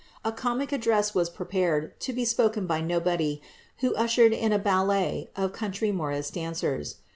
A 0.25 0.31
comic 0.31 0.71
address 0.71 1.13
was 1.13 1.29
prepared, 1.29 1.99
to 1.99 2.11
be 2.11 2.25
spoken 2.25 2.65
by 2.65 2.81
Nobody, 2.81 3.39
who 3.81 3.93
ushered 3.93 4.33
in 4.33 4.51
a 4.51 4.57
ballet 4.57 5.29
of 5.35 5.53
country 5.53 5.91
morris 5.91 6.31
dancers. 6.31 6.95